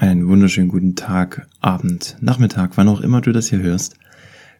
Einen 0.00 0.28
wunderschönen 0.28 0.68
guten 0.68 0.94
Tag, 0.94 1.48
Abend, 1.58 2.16
Nachmittag, 2.20 2.76
wann 2.76 2.86
auch 2.86 3.00
immer 3.00 3.20
du 3.20 3.32
das 3.32 3.48
hier 3.48 3.58
hörst. 3.58 3.96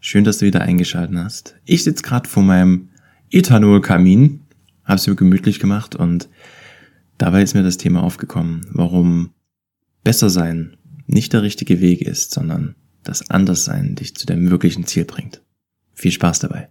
Schön, 0.01 0.25
dass 0.25 0.39
du 0.39 0.47
wieder 0.47 0.63
eingeschaltet 0.63 1.17
hast. 1.17 1.55
Ich 1.65 1.85
sitze 1.85 2.03
gerade 2.03 2.29
vor 2.29 2.43
meinem 2.43 2.89
Ethanolkamin, 3.31 4.41
habe 4.83 4.97
es 4.97 5.07
mir 5.07 5.15
gemütlich 5.15 5.61
gemacht 5.61 5.95
und 5.95 6.29
dabei 7.19 7.45
ist 7.45 7.55
mir 7.55 7.63
das 7.63 7.77
Thema 7.77 8.03
aufgekommen, 8.03 8.67
warum 8.73 9.31
besser 10.03 10.29
sein 10.29 10.77
nicht 11.07 11.33
der 11.33 11.43
richtige 11.43 11.81
Weg 11.81 12.03
ist, 12.03 12.33
sondern 12.33 12.75
das 13.05 13.31
Anderssein 13.31 13.95
dich 13.95 14.17
zu 14.17 14.27
deinem 14.27 14.51
wirklichen 14.51 14.87
Ziel 14.87 15.05
bringt. 15.05 15.41
Viel 15.95 16.11
Spaß 16.11 16.41
dabei. 16.41 16.69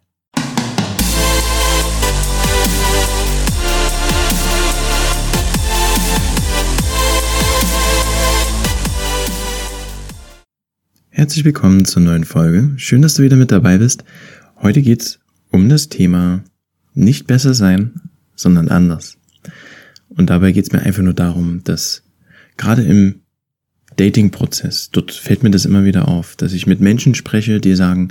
Herzlich 11.18 11.46
willkommen 11.46 11.84
zur 11.84 12.04
neuen 12.04 12.26
Folge. 12.26 12.74
Schön, 12.78 13.02
dass 13.02 13.16
du 13.16 13.24
wieder 13.24 13.38
mit 13.38 13.52
dabei 13.52 13.80
bist. 13.80 14.04
Heute 14.62 14.84
geht's 14.84 15.18
um 15.50 15.68
das 15.68 15.90
Thema 15.90 16.44
nicht 16.94 17.26
besser 17.26 17.56
sein, 17.56 18.12
sondern 18.36 18.68
anders. 18.68 19.18
Und 20.10 20.30
dabei 20.30 20.52
geht's 20.52 20.72
mir 20.72 20.84
einfach 20.84 21.02
nur 21.02 21.16
darum, 21.16 21.64
dass 21.64 22.04
gerade 22.56 22.84
im 22.84 23.22
Dating-Prozess, 23.96 24.92
dort 24.92 25.12
fällt 25.12 25.42
mir 25.42 25.50
das 25.50 25.66
immer 25.66 25.86
wieder 25.86 26.08
auf, 26.08 26.36
dass 26.36 26.54
ich 26.54 26.68
mit 26.68 26.82
Menschen 26.82 27.16
spreche, 27.16 27.60
die 27.60 27.74
sagen, 27.74 28.10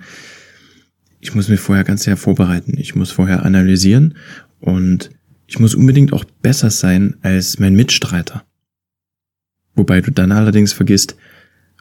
ich 1.20 1.33
muss 1.33 1.48
mich 1.48 1.61
vorher 1.61 1.84
ganz 1.84 2.02
sehr 2.02 2.16
vorbereiten, 2.16 2.77
ich 2.77 2.97
muss 2.97 3.12
vorher 3.12 3.45
analysieren 3.45 4.16
und 4.59 5.11
ich 5.47 5.61
muss 5.61 5.77
unbedingt 5.77 6.12
auch 6.12 6.25
besser 6.42 6.73
sein 6.73 7.14
als 7.23 7.61
mein 7.61 7.77
Mitstreiter. 7.77 8.45
Wobei 9.77 10.00
du 10.00 10.11
dann 10.11 10.33
allerdings 10.33 10.73
vergisst, 10.73 11.14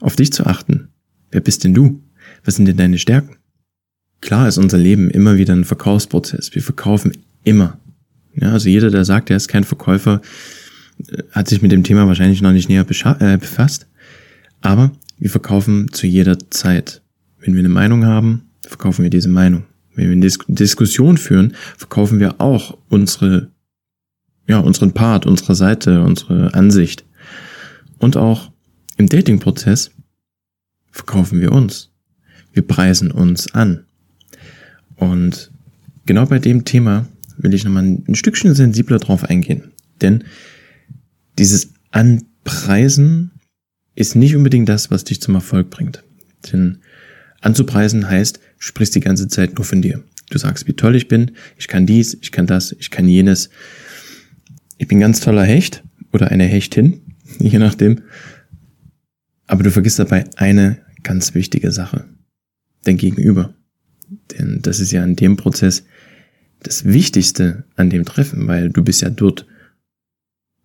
auf 0.01 0.15
dich 0.15 0.31
zu 0.31 0.45
achten, 0.45 0.89
Wer 1.31 1.41
bist 1.41 1.63
denn 1.63 1.73
du? 1.73 2.01
Was 2.43 2.55
sind 2.55 2.65
denn 2.65 2.77
deine 2.77 2.97
Stärken? 2.97 3.37
Klar 4.21 4.47
ist 4.47 4.57
unser 4.57 4.77
Leben 4.77 5.09
immer 5.09 5.37
wieder 5.37 5.53
ein 5.53 5.65
Verkaufsprozess. 5.65 6.55
Wir 6.55 6.61
verkaufen 6.61 7.11
immer. 7.43 7.79
Ja, 8.33 8.51
also 8.51 8.69
jeder, 8.69 8.89
der 8.89 9.05
sagt, 9.05 9.29
er 9.29 9.37
ist 9.37 9.47
kein 9.47 9.63
Verkäufer, 9.63 10.21
äh, 11.07 11.23
hat 11.31 11.47
sich 11.47 11.61
mit 11.61 11.71
dem 11.71 11.83
Thema 11.83 12.07
wahrscheinlich 12.07 12.41
noch 12.41 12.51
nicht 12.51 12.69
näher 12.69 12.85
äh, 12.89 13.37
befasst. 13.37 13.87
Aber 14.61 14.91
wir 15.17 15.29
verkaufen 15.29 15.91
zu 15.91 16.07
jeder 16.07 16.37
Zeit. 16.49 17.01
Wenn 17.39 17.53
wir 17.53 17.59
eine 17.59 17.69
Meinung 17.69 18.05
haben, 18.05 18.49
verkaufen 18.67 19.03
wir 19.03 19.09
diese 19.09 19.29
Meinung. 19.29 19.63
Wenn 19.93 20.05
wir 20.05 20.11
eine 20.13 20.21
Dis 20.21 20.39
Diskussion 20.47 21.17
führen, 21.17 21.53
verkaufen 21.77 22.19
wir 22.19 22.41
auch 22.41 22.77
unsere, 22.89 23.51
ja, 24.47 24.59
unseren 24.59 24.91
Part, 24.91 25.25
unsere 25.25 25.55
Seite, 25.55 26.01
unsere 26.01 26.53
Ansicht. 26.53 27.05
Und 27.99 28.17
auch 28.17 28.51
im 28.97 29.07
Dating-Prozess 29.07 29.91
verkaufen 30.95 31.41
wir 31.41 31.51
uns. 31.51 31.91
Wir 32.53 32.63
preisen 32.63 33.11
uns 33.11 33.53
an. 33.53 33.85
Und 34.95 35.51
genau 36.05 36.25
bei 36.25 36.39
dem 36.39 36.63
Thema 36.63 37.05
will 37.37 37.53
ich 37.53 37.65
nochmal 37.65 37.83
ein 37.83 38.15
Stückchen 38.15 38.55
sensibler 38.55 38.97
drauf 38.97 39.25
eingehen. 39.25 39.73
Denn 40.01 40.23
dieses 41.37 41.73
Anpreisen 41.91 43.31
ist 43.93 44.15
nicht 44.15 44.37
unbedingt 44.37 44.69
das, 44.69 44.89
was 44.89 45.03
dich 45.03 45.21
zum 45.21 45.35
Erfolg 45.35 45.69
bringt. 45.69 46.01
Denn 46.51 46.77
anzupreisen 47.41 48.09
heißt, 48.09 48.39
sprichst 48.57 48.95
die 48.95 49.01
ganze 49.01 49.27
Zeit 49.27 49.55
nur 49.55 49.65
von 49.65 49.81
dir. 49.81 50.01
Du 50.29 50.37
sagst, 50.37 50.65
wie 50.65 50.73
toll 50.73 50.95
ich 50.95 51.09
bin, 51.09 51.31
ich 51.57 51.67
kann 51.67 51.85
dies, 51.85 52.17
ich 52.21 52.31
kann 52.31 52.47
das, 52.47 52.71
ich 52.71 52.89
kann 52.89 53.07
jenes. 53.07 53.49
Ich 54.77 54.87
bin 54.87 55.01
ganz 55.01 55.19
toller 55.19 55.43
Hecht 55.43 55.83
oder 56.13 56.31
eine 56.31 56.45
Hechtin, 56.45 57.01
je 57.39 57.59
nachdem. 57.59 58.01
Aber 59.45 59.63
du 59.63 59.71
vergisst 59.71 59.99
dabei 59.99 60.23
eine 60.37 60.84
ganz 61.05 61.33
wichtige 61.33 61.71
Sache. 61.71 62.03
Dein 62.83 62.97
Gegenüber. 62.97 63.53
Denn 64.31 64.59
das 64.61 64.81
ist 64.81 64.91
ja 64.91 65.03
in 65.03 65.15
dem 65.15 65.37
Prozess 65.37 65.85
das 66.61 66.83
Wichtigste 66.83 67.63
an 67.75 67.89
dem 67.89 68.03
Treffen, 68.03 68.47
weil 68.47 68.69
du 68.69 68.83
bist 68.83 69.01
ja 69.01 69.09
dort, 69.09 69.45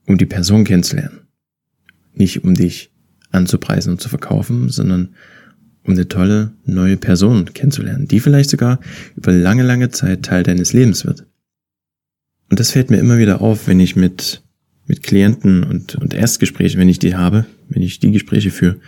um 0.07 0.19
die 0.19 0.27
Person 0.27 0.65
kennenzulernen. 0.65 1.21
Nicht 2.15 2.43
um 2.43 2.55
dich 2.55 2.91
anzupreisen 3.31 3.93
und 3.93 4.01
zu 4.01 4.09
verkaufen, 4.09 4.71
sondern 4.71 5.15
um 5.85 5.93
eine 5.93 6.09
tolle 6.09 6.53
neue 6.65 6.97
Person 6.97 7.47
kennenzulernen, 7.55 8.09
die 8.09 8.21
vielleicht 8.21 8.51
sogar 8.51 8.81
über 9.17 9.33
lange, 9.33 9.63
lange 9.63 9.91
Zeit 9.91 10.25
Teil 10.25 10.43
deines 10.43 10.73
Lebens 10.73 11.05
wird. 11.05 11.27
Und 12.51 12.59
das 12.59 12.73
fällt 12.73 12.91
mir 12.91 12.99
immer 12.99 13.19
wieder 13.19 13.41
auf, 13.41 13.69
wenn 13.69 13.79
ich 13.79 13.95
mit, 13.95 14.43
mit 14.87 15.03
Klienten 15.03 15.63
und, 15.63 15.95
und 15.95 16.15
Erstgesprächen, 16.15 16.81
wenn 16.81 16.89
ich 16.89 16.99
die 16.99 17.15
habe, 17.15 17.47
wenn 17.69 17.83
ich 17.83 18.01
die 18.01 18.11
Gespräche 18.11 18.51
führe, 18.51 18.81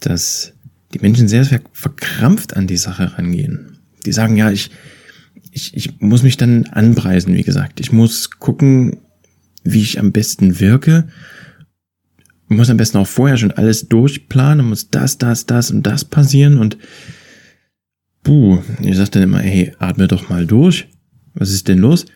dass 0.00 0.52
die 0.94 1.00
Menschen 1.00 1.28
sehr, 1.28 1.44
sehr 1.44 1.60
verkrampft 1.72 2.56
an 2.56 2.66
die 2.66 2.76
Sache 2.76 3.16
rangehen. 3.18 3.78
Die 4.06 4.12
sagen, 4.12 4.36
ja, 4.36 4.50
ich, 4.50 4.70
ich, 5.52 5.76
ich 5.76 6.00
muss 6.00 6.22
mich 6.22 6.36
dann 6.36 6.66
anpreisen, 6.66 7.34
wie 7.34 7.42
gesagt. 7.42 7.80
Ich 7.80 7.92
muss 7.92 8.30
gucken, 8.30 8.98
wie 9.64 9.82
ich 9.82 9.98
am 9.98 10.12
besten 10.12 10.60
wirke. 10.60 11.08
Ich 12.48 12.56
muss 12.56 12.70
am 12.70 12.78
besten 12.78 12.98
auch 12.98 13.06
vorher 13.06 13.36
schon 13.36 13.50
alles 13.50 13.88
durchplanen, 13.88 14.66
muss 14.66 14.88
das, 14.88 15.18
das, 15.18 15.44
das 15.44 15.70
und 15.70 15.82
das 15.82 16.04
passieren 16.04 16.58
und 16.58 16.78
buh, 18.22 18.62
ich 18.80 18.96
sag 18.96 19.10
dann 19.12 19.22
immer, 19.22 19.40
hey, 19.40 19.74
atme 19.78 20.08
doch 20.08 20.28
mal 20.28 20.46
durch. 20.46 20.88
Was 21.34 21.50
ist 21.50 21.68
denn 21.68 21.78
los? 21.78 22.06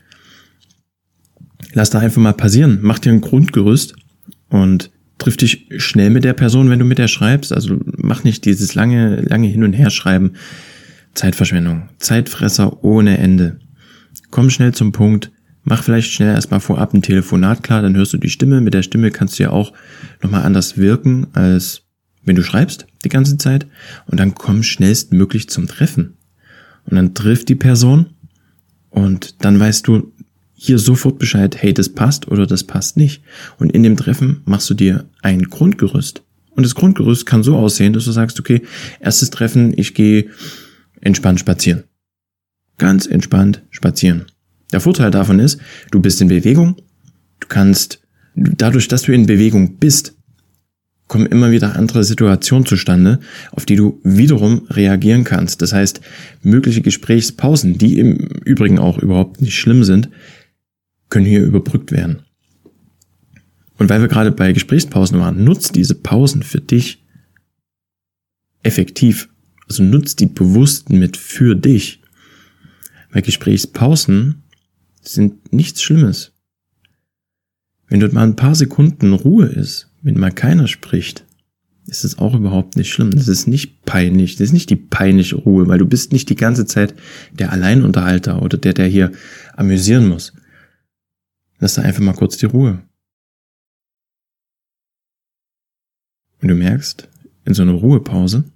Lass 1.75 1.91
da 1.91 1.99
einfach 1.99 2.21
mal 2.21 2.33
passieren. 2.33 2.79
Mach 2.83 2.99
dir 2.99 3.13
ein 3.13 3.21
Grundgerüst 3.21 3.95
und 4.49 4.91
triff 5.23 5.37
dich 5.37 5.69
schnell 5.77 6.11
mit 6.11 6.25
der 6.25 6.33
Person, 6.33 6.69
wenn 6.69 6.81
du 6.81 6.85
mit 6.85 6.99
der 6.99 7.07
schreibst. 7.07 7.53
Also 7.53 7.79
mach 7.85 8.25
nicht 8.25 8.45
dieses 8.45 8.75
lange, 8.75 9.21
lange 9.21 9.47
Hin- 9.47 9.63
und 9.63 9.73
Herschreiben. 9.73 10.33
Zeitverschwendung. 11.15 11.89
Zeitfresser 11.99 12.83
ohne 12.83 13.19
Ende. 13.19 13.61
Komm 14.31 14.51
schnell 14.51 14.75
zum 14.75 14.91
Punkt. 14.91 15.31
Mach 15.63 15.85
vielleicht 15.85 16.11
schnell 16.11 16.35
erstmal 16.35 16.59
vorab 16.59 16.93
ein 16.93 17.03
Telefonat 17.03 17.63
klar, 17.63 17.83
dann 17.83 17.95
hörst 17.95 18.13
du 18.13 18.19
die 18.19 18.31
Stimme. 18.31 18.61
Mit 18.61 18.75
der 18.75 18.83
Stimme 18.83 19.13
kannst 19.13 19.39
du 19.39 19.45
ja 19.45 19.51
auch 19.51 19.73
nochmal 20.23 20.43
anders 20.43 20.77
wirken, 20.77 21.29
als 21.35 21.83
wenn 22.25 22.35
du 22.35 22.43
schreibst 22.43 22.89
die 23.05 23.09
ganze 23.09 23.39
Zeit. 23.39 23.69
Und 24.07 24.19
dann 24.19 24.35
komm 24.35 24.65
schnellstmöglich 24.65 25.49
zum 25.49 25.69
Treffen. 25.69 26.17
Und 26.85 26.97
dann 26.97 27.15
trifft 27.15 27.49
die 27.49 27.55
Person 27.55 28.07
und 28.91 29.45
dann 29.45 29.61
weißt 29.61 29.87
du, 29.87 30.12
hier 30.65 30.79
sofort 30.79 31.19
Bescheid, 31.19 31.61
hey, 31.61 31.75
das 31.75 31.89
passt 31.89 32.29
oder 32.29 32.47
das 32.47 32.63
passt 32.63 32.97
nicht. 32.97 33.25
Und 33.59 33.73
in 33.73 33.83
dem 33.83 33.97
Treffen 33.97 34.43
machst 34.45 34.71
du 34.71 34.75
dir 34.75 35.09
ein 35.21 35.43
Grundgerüst. 35.43 36.23
Und 36.51 36.63
das 36.63 36.77
Grundgerüst 36.77 37.27
kann 37.27 37.43
so 37.43 37.57
aussehen, 37.57 37.93
dass 37.93 38.05
du 38.05 38.13
sagst, 38.13 38.39
okay, 38.39 38.63
erstes 39.01 39.31
Treffen, 39.31 39.77
ich 39.77 39.93
gehe 39.93 40.27
entspannt 41.01 41.41
spazieren. 41.41 41.83
Ganz 42.79 43.07
entspannt 43.07 43.63
spazieren. 43.71 44.27
Der 44.71 44.81
Vorteil 44.81 45.11
davon 45.11 45.41
ist, 45.41 45.59
du 45.91 45.99
bist 45.99 46.21
in 46.21 46.29
Bewegung, 46.29 46.77
du 47.41 47.49
kannst, 47.49 48.01
dadurch, 48.37 48.87
dass 48.87 49.03
du 49.03 49.13
in 49.13 49.27
Bewegung 49.27 49.79
bist, 49.79 50.15
kommen 51.09 51.27
immer 51.27 51.51
wieder 51.51 51.75
andere 51.75 52.05
Situationen 52.05 52.67
zustande, 52.67 53.19
auf 53.51 53.67
die 53.67 53.75
du 53.75 54.01
wiederum 54.05 54.69
reagieren 54.71 55.25
kannst. 55.25 55.61
Das 55.61 55.73
heißt, 55.73 56.01
mögliche 56.43 56.83
Gesprächspausen, 56.83 57.79
die 57.79 57.99
im 57.99 58.17
Übrigen 58.45 58.79
auch 58.79 58.99
überhaupt 58.99 59.43
nicht 59.43 59.59
schlimm 59.59 59.83
sind, 59.83 60.09
können 61.13 61.27
hier 61.27 61.45
überbrückt 61.45 61.93
werden. 61.93 62.23
Und 63.77 63.91
weil 63.91 64.01
wir 64.01 64.09
gerade 64.09 64.33
bei 64.33 64.53
Gesprächspausen 64.53 65.19
waren, 65.21 65.45
nutzt 65.45 65.77
diese 65.77 65.95
Pausen 65.95 66.43
für 66.43 66.61
dich 66.61 67.05
effektiv. 68.63 69.29
Also 69.69 69.83
nutzt 69.83 70.21
die 70.21 70.27
bewusst 70.27 70.89
mit 70.89 71.19
für 71.19 71.55
dich. 71.55 72.01
Weil 73.11 73.21
Gesprächspausen 73.21 74.43
sind 75.03 75.53
nichts 75.53 75.83
Schlimmes. 75.83 76.33
Wenn 77.89 78.01
dort 78.01 78.15
mal 78.15 78.25
ein 78.25 78.37
paar 78.37 78.55
Sekunden 78.55 79.13
Ruhe 79.13 79.47
ist, 79.47 79.91
wenn 80.01 80.19
mal 80.19 80.33
keiner 80.33 80.67
spricht, 80.67 81.27
ist 81.87 82.05
es 82.05 82.19
auch 82.19 82.35
überhaupt 82.35 82.77
nicht 82.77 82.91
schlimm. 82.91 83.11
Das 83.11 83.29
ist 83.29 83.47
nicht 83.47 83.85
peinlich. 83.85 84.37
Das 84.37 84.47
ist 84.47 84.53
nicht 84.53 84.71
die 84.71 84.77
peinliche 84.77 85.37
Ruhe, 85.37 85.69
weil 85.69 85.79
du 85.79 85.87
bist 85.87 86.13
nicht 86.13 86.31
die 86.31 86.37
ganze 86.37 86.65
Zeit 86.65 86.95
der 87.33 87.53
Alleinunterhalter 87.53 88.41
oder 88.41 88.57
der, 88.57 88.73
der 88.73 88.87
hier 88.87 89.13
amüsieren 89.57 90.09
muss. 90.09 90.33
Lass 91.63 91.75
da 91.75 91.83
einfach 91.83 92.03
mal 92.03 92.13
kurz 92.13 92.39
die 92.39 92.47
Ruhe. 92.47 92.83
Und 96.41 96.49
du 96.49 96.57
merkst, 96.57 97.09
in 97.45 97.55
so 97.55 97.63
einer 97.63 97.75
Ruhepause 97.75 98.51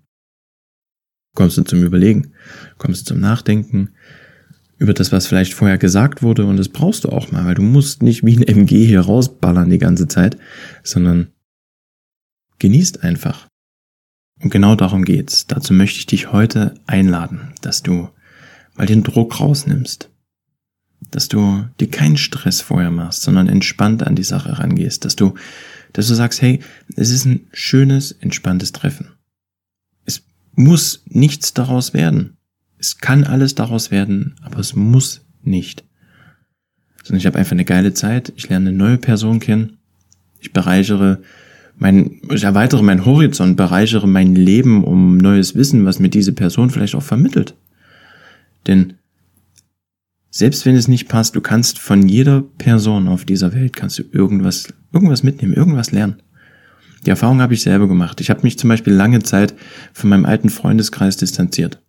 kommst 1.37 1.57
du 1.57 1.63
zum 1.63 1.85
Überlegen, 1.85 2.33
kommst 2.79 3.03
du 3.03 3.15
zum 3.15 3.21
Nachdenken 3.21 3.91
über 4.79 4.93
das, 4.93 5.13
was 5.13 5.29
vielleicht 5.29 5.55
vorher 5.55 5.79
gesagt 5.79 6.25
wurde 6.25 6.47
und 6.47 6.57
das 6.57 6.69
brauchst 6.69 7.05
du 7.05 7.11
auch 7.11 7.31
mal, 7.31 7.45
weil 7.45 7.55
du 7.55 7.63
musst 7.63 8.03
nicht 8.03 8.27
wie 8.27 8.39
ein 8.39 8.43
MG 8.43 8.85
hier 8.85 9.03
rausballern 9.03 9.71
die 9.71 9.79
ganze 9.79 10.09
Zeit, 10.09 10.37
sondern 10.83 11.29
genießt 12.59 13.05
einfach. 13.05 13.47
Und 14.43 14.51
genau 14.51 14.75
darum 14.75 15.05
geht's. 15.05 15.47
Dazu 15.47 15.75
möchte 15.75 16.01
ich 16.01 16.07
dich 16.07 16.33
heute 16.33 16.75
einladen, 16.87 17.55
dass 17.63 17.85
du 17.85 18.09
mal 18.75 18.89
den 18.89 19.05
Druck 19.05 19.39
rausnimmst, 19.39 20.11
dass 21.17 21.29
du 21.29 21.65
dir 21.81 21.89
keinen 21.89 22.19
Stress 22.19 22.61
vorher 22.61 22.91
machst, 22.91 23.23
sondern 23.23 23.49
entspannt 23.49 24.07
an 24.07 24.17
die 24.17 24.23
Sache 24.23 24.59
rangehst, 24.59 25.07
dass 25.07 25.17
du 25.17 25.33
Dass 25.95 26.09
du 26.09 26.15
sagst, 26.15 26.43
hey, 26.43 26.61
es 26.95 27.09
ist 27.11 27.25
ein 27.25 27.47
schönes, 27.55 28.13
entspanntes 28.13 28.73
Treffen. 28.73 29.07
Es 30.05 30.27
muss 30.55 31.05
nichts 31.07 31.55
daraus 31.55 31.95
werden. 31.95 32.37
Es 32.77 32.99
kann 32.99 33.25
alles 33.25 33.55
daraus 33.55 33.91
werden, 33.91 34.35
aber 34.43 34.59
es 34.59 34.77
muss 34.77 35.23
nicht. 35.43 35.85
Sondern 37.03 37.21
ich 37.21 37.27
habe 37.27 37.39
einfach 37.39 37.53
eine 37.53 37.65
geile 37.65 37.95
Zeit, 37.95 38.31
ich 38.37 38.51
lerne 38.51 38.69
eine 38.69 38.77
neue 38.77 38.99
Person 38.99 39.41
kennen, 39.41 39.79
ich 40.39 40.53
bereichere 40.53 41.23
mein, 41.79 42.21
ich 42.31 42.45
erweitere 42.45 42.83
meinen 42.83 43.07
Horizont, 43.07 43.57
bereichere 43.57 44.07
mein 44.07 44.35
Leben 44.35 44.85
um 44.85 45.17
neues 45.17 45.55
Wissen, 45.55 45.87
was 45.87 45.99
mir 45.99 46.11
diese 46.11 46.35
Person 46.35 46.69
vielleicht 46.69 46.95
auch 46.95 47.03
vermittelt. 47.03 47.55
Denn 48.67 48.99
selbst 50.37 50.67
wenn 50.67 50.77
es 50.77 50.87
nicht 50.87 51.09
passt, 51.09 51.35
du 51.35 51.41
kannst 51.41 51.79
von 51.79 52.07
jeder 52.07 52.43
Person 52.43 53.09
auf 53.09 53.25
dieser 53.25 53.55
Welt 53.55 53.75
kannst 53.75 53.99
du 53.99 54.03
irgendwas, 54.13 54.69
irgendwas 54.93 55.23
mitnehmen, 55.23 55.55
irgendwas 55.55 55.93
lernen. 55.93 56.23
Die 57.07 57.11
Erfahrung 57.11 57.41
habe 57.41 57.55
ich 57.55 57.63
selber 57.63 57.89
gemacht. 57.89 58.21
Ich 58.21 58.29
habe 58.29 58.43
mich 58.43 58.59
zum 58.59 58.69
Beispiel 58.69 58.93
lange 58.93 59.23
Zeit 59.23 59.55
von 59.95 60.11
meinem 60.11 60.27
alten 60.27 60.51
Freundeskreis 60.51 61.17
distanziert. 61.17 61.83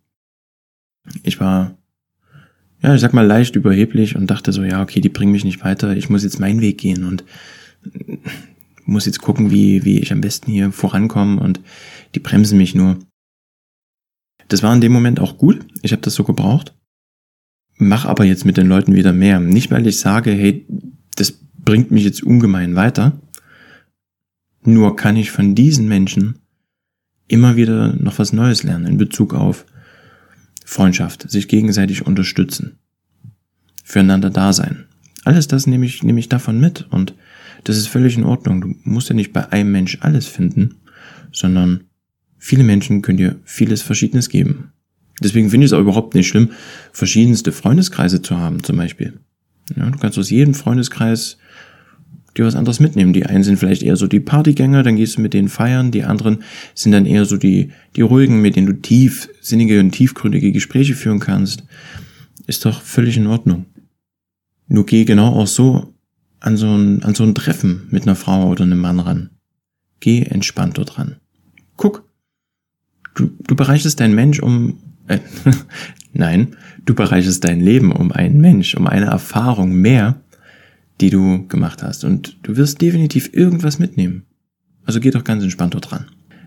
Ich 1.24 1.40
war, 1.40 1.76
ja, 2.82 2.94
ich 2.94 3.02
sag 3.02 3.12
mal 3.12 3.26
leicht 3.26 3.54
überheblich 3.54 4.16
und 4.16 4.30
dachte 4.30 4.50
so, 4.52 4.62
ja, 4.62 4.80
okay, 4.80 5.02
die 5.02 5.10
bringen 5.10 5.32
mich 5.32 5.44
nicht 5.44 5.62
weiter. 5.62 5.94
Ich 5.94 6.08
muss 6.08 6.24
jetzt 6.24 6.40
meinen 6.40 6.62
Weg 6.62 6.78
gehen 6.78 7.04
und 7.04 7.24
muss 8.86 9.04
jetzt 9.04 9.20
gucken, 9.20 9.50
wie, 9.50 9.84
wie 9.84 9.98
ich 9.98 10.10
am 10.10 10.22
besten 10.22 10.50
hier 10.50 10.72
vorankomme 10.72 11.38
und 11.38 11.60
die 12.14 12.20
bremsen 12.20 12.56
mich 12.56 12.74
nur. 12.74 12.98
Das 14.48 14.62
war 14.62 14.72
in 14.72 14.80
dem 14.80 14.92
Moment 14.92 15.20
auch 15.20 15.36
gut. 15.36 15.66
Ich 15.82 15.92
habe 15.92 16.00
das 16.00 16.14
so 16.14 16.24
gebraucht 16.24 16.72
mach 17.78 18.04
aber 18.04 18.24
jetzt 18.24 18.44
mit 18.44 18.56
den 18.56 18.68
Leuten 18.68 18.94
wieder 18.94 19.12
mehr. 19.12 19.40
Nicht, 19.40 19.70
weil 19.70 19.86
ich 19.86 19.98
sage, 19.98 20.32
hey, 20.32 20.66
das 21.16 21.32
bringt 21.56 21.90
mich 21.90 22.04
jetzt 22.04 22.22
ungemein 22.22 22.74
weiter. 22.76 23.20
Nur 24.64 24.96
kann 24.96 25.16
ich 25.16 25.30
von 25.30 25.54
diesen 25.54 25.88
Menschen 25.88 26.40
immer 27.28 27.56
wieder 27.56 27.94
noch 27.94 28.18
was 28.18 28.32
Neues 28.32 28.62
lernen 28.62 28.86
in 28.86 28.98
Bezug 28.98 29.34
auf 29.34 29.64
Freundschaft, 30.64 31.30
sich 31.30 31.48
gegenseitig 31.48 32.06
unterstützen, 32.06 32.78
füreinander 33.84 34.30
da 34.30 34.52
sein. 34.52 34.84
Alles 35.24 35.48
das 35.48 35.66
nehme 35.66 35.86
ich, 35.86 36.02
nehme 36.02 36.20
ich 36.20 36.28
davon 36.28 36.60
mit 36.60 36.86
und 36.90 37.14
das 37.64 37.76
ist 37.76 37.88
völlig 37.88 38.16
in 38.16 38.24
Ordnung. 38.24 38.60
Du 38.60 38.74
musst 38.84 39.08
ja 39.08 39.14
nicht 39.14 39.32
bei 39.32 39.50
einem 39.50 39.72
Mensch 39.72 39.98
alles 40.00 40.26
finden, 40.26 40.76
sondern 41.32 41.84
viele 42.38 42.64
Menschen 42.64 43.02
können 43.02 43.18
dir 43.18 43.36
vieles 43.44 43.82
Verschiedenes 43.82 44.28
geben. 44.28 44.72
Deswegen 45.20 45.50
finde 45.50 45.64
ich 45.64 45.72
es 45.72 45.76
auch 45.76 45.80
überhaupt 45.80 46.14
nicht 46.14 46.28
schlimm, 46.28 46.50
verschiedenste 46.92 47.52
Freundeskreise 47.52 48.22
zu 48.22 48.38
haben, 48.38 48.62
zum 48.62 48.76
Beispiel. 48.76 49.20
Ja, 49.76 49.90
du 49.90 49.98
kannst 49.98 50.18
aus 50.18 50.30
jedem 50.30 50.54
Freundeskreis 50.54 51.38
dir 52.36 52.46
was 52.46 52.54
anderes 52.54 52.80
mitnehmen. 52.80 53.12
Die 53.12 53.26
einen 53.26 53.42
sind 53.42 53.58
vielleicht 53.58 53.82
eher 53.82 53.96
so 53.96 54.06
die 54.06 54.20
Partygänger, 54.20 54.82
dann 54.82 54.96
gehst 54.96 55.16
du 55.16 55.20
mit 55.20 55.34
denen 55.34 55.48
feiern. 55.48 55.90
Die 55.90 56.04
anderen 56.04 56.38
sind 56.74 56.92
dann 56.92 57.06
eher 57.06 57.24
so 57.24 57.36
die, 57.36 57.72
die 57.96 58.02
ruhigen, 58.02 58.40
mit 58.40 58.56
denen 58.56 58.66
du 58.66 58.74
tiefsinnige 58.74 59.80
und 59.80 59.90
tiefgründige 59.90 60.52
Gespräche 60.52 60.94
führen 60.94 61.20
kannst. 61.20 61.64
Ist 62.46 62.64
doch 62.64 62.80
völlig 62.80 63.16
in 63.16 63.26
Ordnung. 63.26 63.66
Nur 64.68 64.86
geh 64.86 65.04
genau 65.04 65.34
auch 65.34 65.46
so 65.46 65.94
an 66.40 66.56
so 66.56 66.66
ein, 66.66 67.02
an 67.02 67.14
so 67.14 67.24
ein 67.24 67.34
Treffen 67.34 67.88
mit 67.90 68.04
einer 68.04 68.14
Frau 68.14 68.48
oder 68.48 68.64
einem 68.64 68.78
Mann 68.78 69.00
ran. 69.00 69.30
Geh 70.00 70.22
entspannt 70.22 70.78
dort 70.78 70.98
ran. 70.98 71.16
Guck. 71.76 72.04
Du, 73.14 73.30
du 73.46 73.56
bereichest 73.56 73.98
deinen 73.98 74.14
Mensch 74.14 74.40
um 74.40 74.78
äh, 75.08 75.18
nein, 76.12 76.56
du 76.84 76.94
bereicherst 76.94 77.44
dein 77.44 77.60
Leben 77.60 77.92
um 77.92 78.12
einen 78.12 78.40
Mensch, 78.40 78.74
um 78.74 78.86
eine 78.86 79.06
Erfahrung 79.06 79.74
mehr, 79.74 80.20
die 81.00 81.10
du 81.10 81.46
gemacht 81.48 81.82
hast. 81.82 82.04
Und 82.04 82.36
du 82.42 82.56
wirst 82.56 82.80
definitiv 82.80 83.30
irgendwas 83.32 83.78
mitnehmen. 83.78 84.24
Also 84.84 85.00
geh 85.00 85.10
doch 85.10 85.24
ganz 85.24 85.42
entspannt 85.42 85.74
dort 85.74 85.90
dran. 85.90 86.06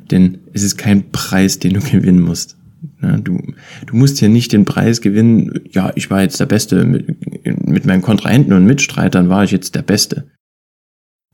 Denn 0.09 0.39
es 0.53 0.63
ist 0.63 0.77
kein 0.77 1.11
Preis, 1.11 1.59
den 1.59 1.73
du 1.73 1.79
gewinnen 1.91 2.21
musst. 2.21 2.57
Du, 2.99 3.39
du 3.85 3.95
musst 3.95 4.17
hier 4.17 4.29
nicht 4.29 4.53
den 4.53 4.65
Preis 4.65 5.01
gewinnen, 5.01 5.61
ja, 5.71 5.91
ich 5.95 6.09
war 6.09 6.23
jetzt 6.23 6.39
der 6.39 6.47
Beste, 6.47 6.83
mit, 6.83 7.67
mit 7.67 7.85
meinen 7.85 8.01
Kontrahenten 8.01 8.53
und 8.53 8.65
Mitstreitern 8.65 9.29
war 9.29 9.43
ich 9.43 9.51
jetzt 9.51 9.75
der 9.75 9.83
Beste. 9.83 10.31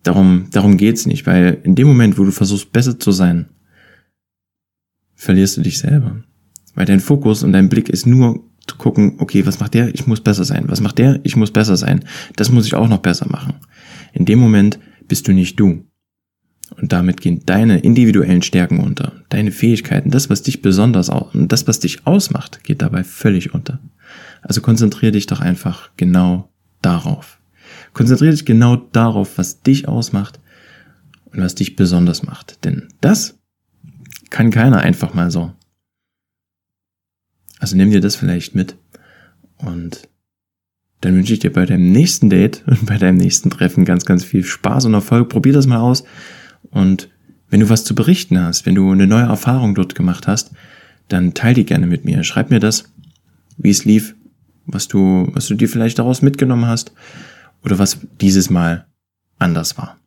Darum, 0.03 0.47
darum 0.51 0.77
geht's 0.77 1.05
nicht, 1.05 1.25
weil 1.25 1.59
in 1.63 1.75
dem 1.75 1.87
Moment, 1.87 2.17
wo 2.17 2.25
du 2.25 2.31
versuchst, 2.31 2.73
besser 2.73 2.99
zu 2.99 3.11
sein, 3.11 3.47
verlierst 5.15 5.57
du 5.57 5.61
dich 5.61 5.79
selber. 5.79 6.23
Weil 6.77 6.85
dein 6.85 6.99
Fokus 6.99 7.41
und 7.41 7.53
dein 7.53 7.69
Blick 7.69 7.89
ist 7.89 8.05
nur 8.05 8.43
zu 8.67 8.75
gucken, 8.75 9.15
okay, 9.17 9.47
was 9.47 9.59
macht 9.59 9.73
der? 9.73 9.95
Ich 9.95 10.05
muss 10.05 10.21
besser 10.21 10.43
sein. 10.43 10.65
Was 10.67 10.79
macht 10.79 10.99
der? 10.99 11.19
Ich 11.23 11.35
muss 11.35 11.49
besser 11.49 11.75
sein. 11.75 12.05
Das 12.35 12.51
muss 12.51 12.67
ich 12.67 12.75
auch 12.75 12.87
noch 12.87 12.99
besser 12.99 13.25
machen. 13.27 13.55
In 14.13 14.25
dem 14.25 14.37
Moment 14.37 14.77
bist 15.07 15.27
du 15.27 15.33
nicht 15.33 15.59
du. 15.59 15.87
Und 16.75 16.93
damit 16.93 17.19
gehen 17.19 17.41
deine 17.47 17.79
individuellen 17.79 18.43
Stärken 18.43 18.79
unter. 18.79 19.23
Deine 19.29 19.51
Fähigkeiten, 19.51 20.11
das, 20.11 20.29
was 20.29 20.43
dich 20.43 20.61
besonders 20.61 21.09
aus, 21.09 21.33
und 21.33 21.51
das, 21.51 21.67
was 21.67 21.79
dich 21.79 22.05
ausmacht, 22.05 22.63
geht 22.63 22.83
dabei 22.83 23.03
völlig 23.03 23.55
unter. 23.55 23.79
Also 24.43 24.61
konzentriere 24.61 25.13
dich 25.13 25.25
doch 25.25 25.41
einfach 25.41 25.89
genau 25.97 26.51
darauf. 26.83 27.39
Konzentriere 27.93 28.33
dich 28.33 28.45
genau 28.45 28.75
darauf, 28.75 29.39
was 29.39 29.63
dich 29.63 29.87
ausmacht 29.87 30.39
und 31.25 31.41
was 31.41 31.55
dich 31.55 31.75
besonders 31.75 32.21
macht. 32.21 32.63
Denn 32.65 32.89
das 33.01 33.39
kann 34.29 34.51
keiner 34.51 34.81
einfach 34.81 35.15
mal 35.15 35.31
so. 35.31 35.53
Also 37.59 37.75
nimm 37.75 37.91
dir 37.91 38.01
das 38.01 38.15
vielleicht 38.15 38.55
mit. 38.55 38.75
Und 39.57 40.07
dann 41.01 41.15
wünsche 41.15 41.33
ich 41.33 41.39
dir 41.39 41.51
bei 41.51 41.65
deinem 41.65 41.91
nächsten 41.91 42.29
Date 42.29 42.63
und 42.67 42.85
bei 42.85 42.97
deinem 42.97 43.17
nächsten 43.17 43.49
Treffen 43.49 43.85
ganz, 43.85 44.05
ganz 44.05 44.23
viel 44.23 44.43
Spaß 44.43 44.85
und 44.85 44.93
Erfolg. 44.93 45.29
Probier 45.29 45.53
das 45.53 45.67
mal 45.67 45.79
aus. 45.79 46.03
Und 46.69 47.09
wenn 47.49 47.59
du 47.59 47.69
was 47.69 47.83
zu 47.83 47.95
berichten 47.95 48.39
hast, 48.39 48.65
wenn 48.65 48.75
du 48.75 48.91
eine 48.91 49.07
neue 49.07 49.25
Erfahrung 49.25 49.75
dort 49.75 49.95
gemacht 49.95 50.27
hast, 50.27 50.51
dann 51.07 51.33
teil 51.33 51.53
die 51.53 51.65
gerne 51.65 51.87
mit 51.87 52.03
mir. 52.03 52.23
Schreib 52.23 52.49
mir 52.49 52.59
das, 52.59 52.91
wie 53.57 53.69
es 53.69 53.85
lief, 53.85 54.15
was 54.65 54.87
du, 54.87 55.29
was 55.33 55.47
du 55.47 55.55
dir 55.55 55.69
vielleicht 55.69 55.99
daraus 55.99 56.21
mitgenommen 56.21 56.67
hast 56.67 56.91
oder 57.63 57.79
was 57.79 57.99
dieses 58.19 58.49
Mal 58.49 58.85
anders 59.39 59.77
war. 59.77 59.97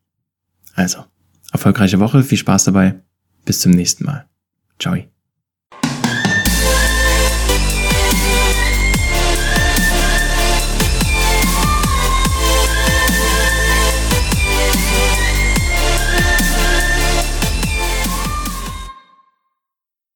Also, 0.75 1.05
erfolgreiche 1.53 2.01
Woche, 2.01 2.23
viel 2.23 2.39
Spaß 2.39 2.65
dabei. 2.65 3.01
Bis 3.45 3.61
zum 3.61 3.73
nächsten 3.73 4.05
Mal. 4.05 4.27
Ciao. 4.79 4.97